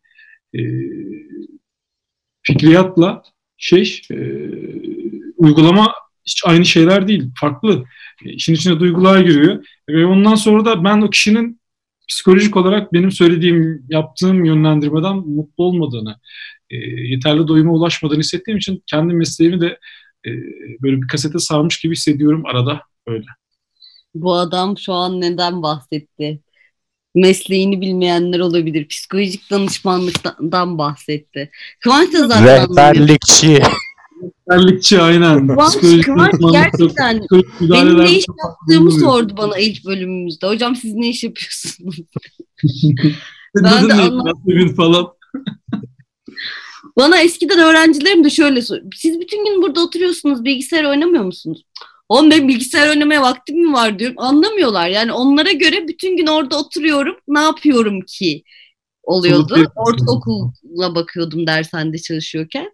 [0.54, 0.62] e,
[2.44, 3.24] fikriyatla
[3.58, 4.18] şey e,
[5.38, 5.94] uygulama
[6.28, 7.30] hiç aynı şeyler değil.
[7.40, 7.86] Farklı.
[8.26, 9.66] E, işin içine duygular giriyor.
[9.90, 11.62] Ve ondan sonra da ben o kişinin
[12.10, 16.20] psikolojik olarak benim söylediğim, yaptığım yönlendirmeden mutlu olmadığını,
[16.70, 19.80] e, yeterli doyuma ulaşmadığını hissettiğim için kendi mesleğimi de
[20.26, 20.30] e,
[20.82, 23.26] böyle bir kasete sarmış gibi hissediyorum arada öyle.
[24.16, 26.42] Bu adam şu an neden bahsetti?
[27.16, 28.88] Mesleğini bilmeyenler olabilir.
[28.88, 31.52] Psikolojik danışmanlıktan bahsetti.
[31.80, 32.46] Kıvanç da zaten.
[32.46, 33.60] Rehberlikçi.
[34.52, 35.58] Rehberlikçi aynen.
[35.58, 36.06] Psikolojik
[36.52, 37.22] gerçekten
[37.62, 40.48] Benim ne iş yaptığımı sordu bana ilk bölümümüzde.
[40.48, 41.96] Hocam siz ne iş yapıyorsunuz?
[43.64, 44.76] Ben de anlamadım.
[44.76, 45.08] falan.
[46.98, 48.78] Bana eskiden öğrencilerim de şöyle sor.
[48.96, 51.64] Siz bütün gün burada oturuyorsunuz, bilgisayar oynamıyor musunuz?
[52.10, 54.16] Oğlum benim bilgisayar oynamaya vaktim mi var diyorum.
[54.20, 54.90] Anlamıyorlar.
[54.90, 57.16] Yani onlara göre bütün gün orada oturuyorum.
[57.28, 58.44] Ne yapıyorum ki?
[59.04, 59.66] Oluyordu.
[59.76, 62.72] Ortaokulla bakıyordum dershanede çalışıyorken.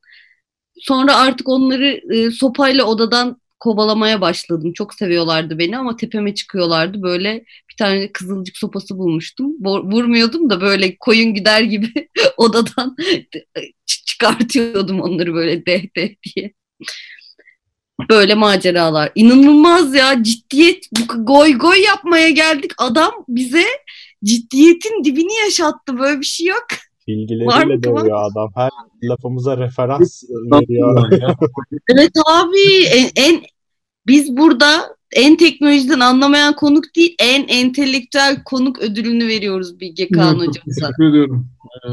[0.84, 4.74] Sonra artık onları e, sopayla odadan kovalamaya başladım.
[4.74, 7.02] Çok seviyorlardı beni ama tepeme çıkıyorlardı.
[7.02, 9.52] Böyle bir tane kızılcık sopası bulmuştum.
[9.64, 12.96] Vurmuyordum da böyle koyun gider gibi odadan
[13.86, 16.54] çıkartıyordum onları böyle deh deh diye.
[18.10, 19.12] Böyle maceralar.
[19.16, 20.86] İnanılmaz ya ciddiyet.
[21.18, 22.72] Goy goy yapmaya geldik.
[22.78, 23.66] Adam bize
[24.24, 26.00] ciddiyetin dibini yaşattı.
[26.00, 26.68] Böyle bir şey yok.
[27.08, 28.52] Bilgileriyle dövüyor adam.
[28.56, 28.70] Her
[29.10, 31.12] lafımıza referans veriyor.
[31.90, 33.42] evet abi en, en
[34.08, 40.62] biz burada en teknolojiden anlamayan konuk değil, en entelektüel konuk ödülünü veriyoruz Bilge evet, hocamıza.
[40.66, 41.50] Teşekkür ediyorum.
[41.88, 41.90] Ee,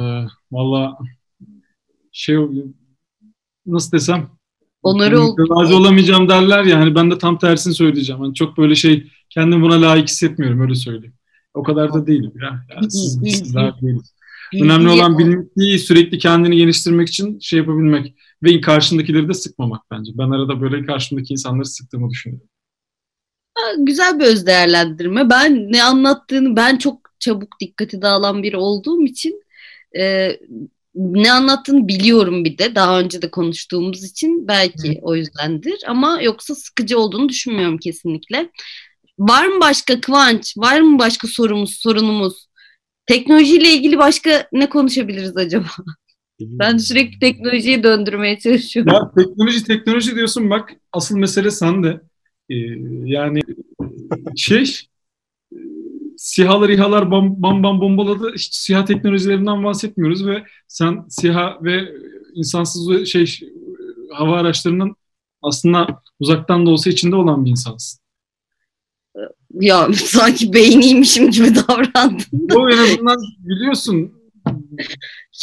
[0.52, 0.98] Valla
[2.12, 2.36] şey
[3.66, 4.30] nasıl desem
[4.82, 5.46] Onları yani, oldu.
[5.50, 8.20] Razı olamayacağım derler ya hani ben de tam tersini söyleyeceğim.
[8.22, 11.14] Hani çok böyle şey kendimi buna layık hissetmiyorum öyle söyleyeyim.
[11.54, 12.64] O kadar da değilim ya.
[12.74, 14.14] Yani siz, sizler değiliz.
[14.54, 20.12] Önemli olan bilmeyi sürekli kendini geliştirmek için şey yapabilmek ve karşındakileri de sıkmamak bence.
[20.14, 22.48] Ben arada böyle karşımdaki insanları sıktığımı düşünüyorum.
[23.78, 25.30] Güzel bir öz değerlendirme.
[25.30, 29.42] Ben ne anlattığını ben çok çabuk dikkati dağılan biri olduğum için
[29.98, 30.36] e,
[30.94, 34.98] ne anlattığını biliyorum bir de daha önce de konuştuğumuz için belki Hı.
[35.02, 38.50] o yüzdendir ama yoksa sıkıcı olduğunu düşünmüyorum kesinlikle.
[39.18, 40.54] Var mı başka Kıvanç?
[40.56, 42.46] Var mı başka sorumuz, sorunumuz?
[43.10, 45.66] Teknolojiyle ilgili başka ne konuşabiliriz acaba?
[46.40, 48.92] Ben sürekli teknolojiyi döndürmeye çalışıyorum.
[48.92, 52.00] Ya teknoloji teknoloji diyorsun bak asıl mesele sende.
[52.50, 52.54] Ee,
[53.04, 53.40] yani
[54.36, 54.64] şey
[56.16, 58.32] SİHA'lar İHA'lar bam, bam bam bombaladı.
[58.34, 61.92] Hiç SİHA teknolojilerinden bahsetmiyoruz ve sen SİHA ve
[62.34, 63.40] insansız şey
[64.12, 64.96] hava araçlarının
[65.42, 67.99] aslında uzaktan da olsa içinde olan bir insansın.
[69.54, 72.24] Ya sanki beyniymişim gibi davrandın.
[72.54, 74.12] O en azından biliyorsun.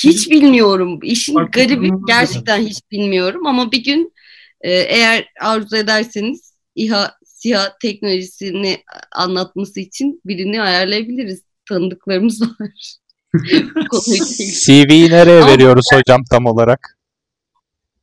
[0.04, 1.00] Hiç bilmiyorum.
[1.04, 4.14] İşin Farklı garibi gerçekten hiç bilmiyorum ama bir gün
[4.62, 8.84] e, eğer arzu ederseniz İHA SİHA teknolojisini
[9.16, 11.44] anlatması için birini ayarlayabiliriz.
[11.70, 12.96] Tanıdıklarımız var.
[14.66, 15.98] CV'yi nereye Ama veriyoruz ben...
[15.98, 16.98] hocam tam olarak?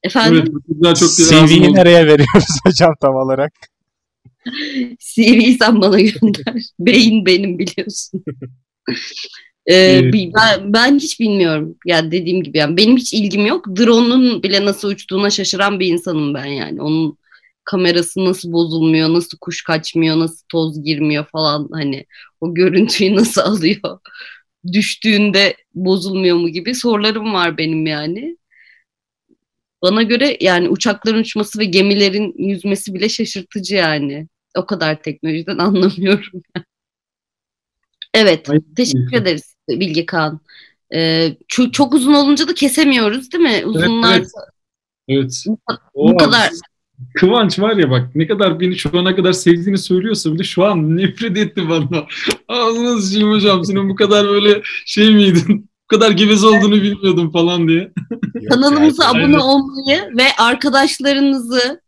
[0.03, 0.62] Efendim?
[0.85, 3.53] Evet, çok CV'yi nereye veriyoruz hocam tam olarak?
[4.98, 6.62] CV'yi sen bana gönder.
[6.78, 8.24] Beyin benim biliyorsun.
[9.70, 11.76] Ee, ben, ben hiç bilmiyorum.
[11.87, 13.76] Yani dediğim gibi yani benim hiç ilgim yok.
[13.76, 16.83] Drone'un bile nasıl uçtuğuna şaşıran bir insanım ben yani.
[16.83, 17.18] Onun
[17.64, 22.07] kamerası nasıl bozulmuyor, nasıl kuş kaçmıyor, nasıl toz girmiyor falan hani
[22.40, 23.98] o görüntüyü nasıl alıyor.
[24.72, 28.37] Düştüğünde bozulmuyor mu gibi sorularım var benim yani.
[29.83, 34.28] Bana göre yani uçakların uçması ve gemilerin yüzmesi bile şaşırtıcı yani.
[34.57, 36.43] O kadar teknolojiden anlamıyorum.
[38.14, 38.75] evet, Aynen.
[38.77, 40.40] teşekkür ederiz Bilge Kağan.
[40.95, 43.67] Ee, çok, çok uzun olunca da kesemiyoruz değil mi?
[43.67, 44.19] Uzunlar.
[44.19, 44.31] Evet.
[45.09, 45.45] evet.
[45.95, 46.51] Bu, bu kadar
[47.14, 50.97] Kıvanç var ya bak ne kadar beni şu ana kadar sevdiğini söylüyorsa bile şu an
[50.97, 52.07] nefret etti bana.
[52.49, 55.71] Ağzına sıçayım hocam senin bu kadar böyle şey miydin?
[55.85, 57.93] Bu kadar gevez olduğunu bilmiyordum falan diye.
[58.51, 61.81] Kanalımıza abone olmayı ve arkadaşlarınızı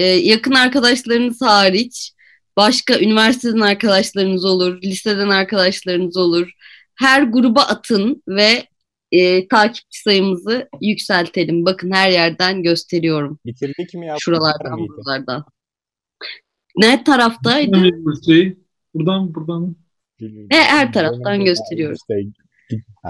[0.00, 2.12] e, yakın arkadaşlarınız hariç
[2.56, 6.50] başka üniversiteden arkadaşlarınız olur, liseden arkadaşlarınız olur.
[6.94, 8.66] Her gruba atın ve
[9.12, 11.64] e, takipçi sayımızı yükseltelim.
[11.64, 13.38] Bakın her yerden gösteriyorum.
[13.46, 14.16] Bitirdik mi ya?
[14.20, 15.44] Şuralardan, buralardan.
[16.76, 17.78] Ne taraftaydı?
[18.26, 18.56] Şey,
[18.94, 19.76] buradan, buradan.
[20.50, 22.00] He, her taraftan gösteriyoruz.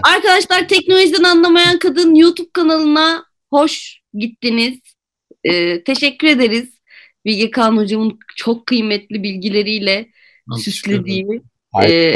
[0.03, 4.79] Arkadaşlar teknolojiden anlamayan kadın YouTube kanalına hoş gittiniz.
[5.45, 6.80] Ee, teşekkür ederiz.
[7.25, 10.09] Bilge Kağan hocamın çok kıymetli bilgileriyle
[10.59, 11.43] süslediği
[11.85, 12.15] e,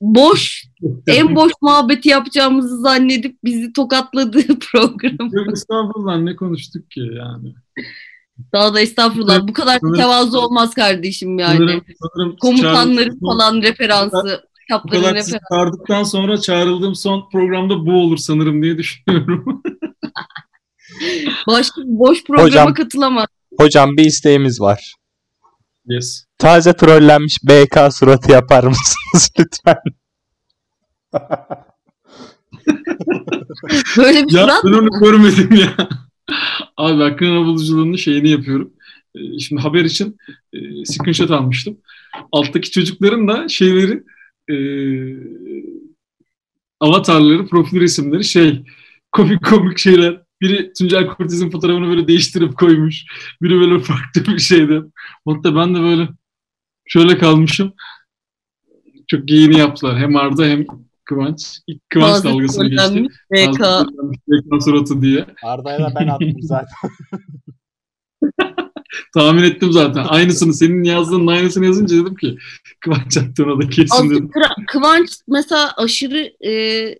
[0.00, 0.64] boş
[1.06, 5.30] en boş muhabbeti yapacağımızı zannedip bizi tokatladığı program.
[5.32, 7.54] Yok estağfurullah ne konuştuk ki yani.
[8.52, 9.48] Daha da estağfurullah.
[9.48, 11.58] Bu kadar sanırım, tevazu olmaz kardeşim yani.
[11.58, 14.44] Sanırım, sanırım Komutanların falan referansı.
[14.84, 15.38] Bu kadar referansı.
[15.52, 19.62] çağırdıktan sonra çağrıldığım son programda bu olur sanırım diye düşünüyorum.
[21.46, 23.26] Başka boş programa hocam, katılamaz.
[23.60, 24.94] Hocam bir isteğimiz var.
[25.86, 26.24] Yes.
[26.38, 29.76] Taze trollenmiş BK suratı yapar mısınız lütfen?
[33.96, 35.76] Böyle bir ya surat ben onu görmedim ya.
[36.76, 38.72] Abi ben kına buluculuğunun şeyini yapıyorum.
[39.14, 40.16] Ee, şimdi haber için
[40.52, 41.78] e, screenshot almıştım.
[42.32, 44.02] Alttaki çocukların da şeyleri
[44.50, 44.56] e,
[46.80, 48.64] avatarları, profil resimleri şey
[49.12, 50.22] komik komik şeyler.
[50.40, 53.04] Biri Tuncel Kurtiz'in fotoğrafını böyle değiştirip koymuş.
[53.42, 54.82] Biri böyle farklı bir şeydi.
[55.28, 56.08] Hatta ben de böyle
[56.86, 57.72] şöyle kalmışım.
[59.06, 59.98] Çok giyini yaptılar.
[59.98, 60.66] Hem Arda hem
[61.04, 61.58] Kıvanç.
[61.66, 62.84] İlk Kıvanç Bazı dalgasını geçti.
[62.84, 63.14] trollenmiş
[64.28, 65.26] VK suratı diye.
[65.42, 66.90] Arda'ya da ben attım zaten.
[69.14, 70.04] Tahmin ettim zaten.
[70.04, 72.38] Aynısını senin yazdığının aynısını yazınca dedim ki
[72.80, 74.30] Kıvanç attığına da kesin Aslında dedim.
[74.66, 76.52] Kıvanç mesela aşırı e,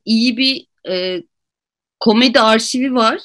[0.04, 1.22] iyi bir e,
[2.00, 3.20] komedi arşivi var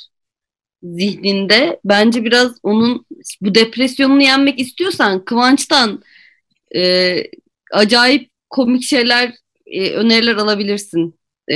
[0.83, 1.79] zihninde.
[1.85, 3.05] Bence biraz onun
[3.41, 6.03] bu depresyonunu yenmek istiyorsan Kıvanç'tan
[6.75, 7.15] e,
[7.71, 9.33] acayip komik şeyler,
[9.65, 11.19] e, öneriler alabilirsin.
[11.51, 11.55] E,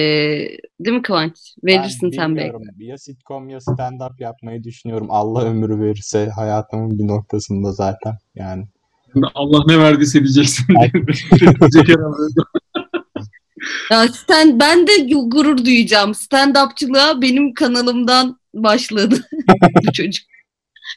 [0.79, 1.55] değil mi Kıvanç?
[1.63, 2.55] Verirsin Ben sen belki.
[2.77, 5.07] Ya sitcom ya stand-up yapmayı düşünüyorum.
[5.09, 8.13] Allah ömür verirse hayatımın bir noktasında zaten.
[8.35, 8.67] Yani
[9.35, 11.95] Allah ne verdiyse diyeceksin diye.
[13.91, 14.91] Ya stand, ben de
[15.25, 16.11] gurur duyacağım.
[16.11, 19.27] Stand-upçılığa benim kanalımdan başladı
[19.87, 20.25] bu çocuk.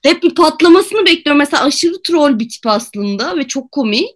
[0.05, 1.39] Hep bir patlamasını bekliyorum.
[1.39, 4.11] Mesela aşırı troll bir tip aslında ve çok komik.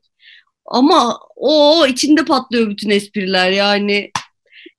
[0.66, 4.10] Ama o içinde patlıyor bütün espriler yani.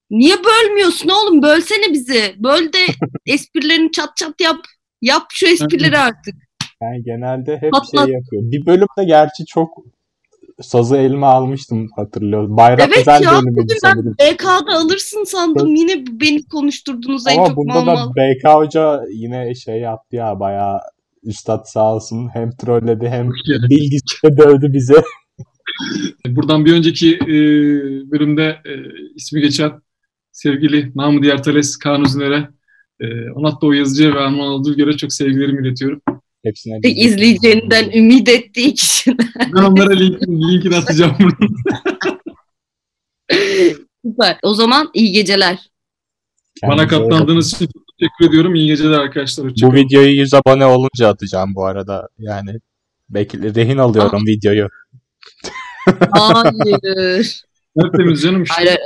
[0.09, 1.41] Niye bölmüyorsun oğlum?
[1.41, 2.35] Bölsene bizi.
[2.37, 2.85] Böl de
[3.25, 4.59] esprilerini çat çat yap.
[5.01, 6.35] Yap şu esprileri artık.
[6.81, 8.05] ben genelde hep Patlat.
[8.05, 8.51] şey yapıyorum.
[8.51, 9.77] Bir bölümde gerçi çok
[10.61, 12.57] sazı elime almıştım hatırlıyorum.
[12.57, 14.15] Bayram Evet özel ya, bugün ben sanırım.
[14.19, 15.75] BK'da alırsın sandım.
[15.75, 18.11] Yine beni konuşturdunuz en Ama çok bunda mal da.
[18.15, 20.79] BK Hoca yine şey yaptı ya bayağı
[21.23, 23.29] üstad sağ olsun hem trolledi hem
[23.69, 25.03] bilgisayarı dövdü bize.
[26.27, 27.27] Buradan bir önceki e,
[28.11, 28.73] bölümde e,
[29.15, 29.71] ismi geçen
[30.31, 32.49] sevgili namı diğer Thales Kaan Üzüner'e
[32.99, 36.01] e, Onat Doğu Yazıcı'ya ve Arman Aldırgör'e çok sevgilerimi iletiyorum.
[36.45, 39.17] Hepsine bir- izleyeceğinden ümit ettiği kişiler.
[39.55, 41.31] Ben onlara linkin, linkini atacağım bunu.
[44.05, 44.37] Süper.
[44.43, 45.69] O zaman iyi geceler.
[46.63, 47.09] Bana Kendinize bakın.
[47.09, 48.55] katlandığınız için teşekkür ediyorum.
[48.55, 49.45] İyi geceler arkadaşlar.
[49.45, 49.75] Bu Hoşçakalın.
[49.75, 52.09] videoyu 100 abone olunca atacağım bu arada.
[52.17, 52.51] Yani
[53.09, 54.69] bekle, rehin alıyorum videoyu.
[56.11, 57.41] Hayır.
[57.81, 58.55] Tertemiz canım işte.
[58.55, 58.79] Hayır.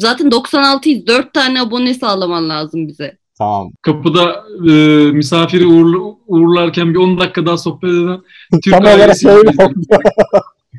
[0.00, 1.06] Zaten 96'yız.
[1.06, 3.18] 4 tane abone sağlaman lazım bize.
[3.42, 3.70] Tamam.
[3.82, 4.72] Kapıda e,
[5.12, 8.20] misafiri uğurlu- uğurlarken bir 10 dakika daha sohbet eden
[8.64, 9.28] Türk Tam ailesi.
[9.28, 9.50] öyle.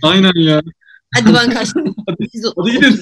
[0.04, 0.62] Aynen ya.
[1.16, 1.96] Hadi ben kaçtım.
[2.32, 3.00] Siz- Hadi gidin.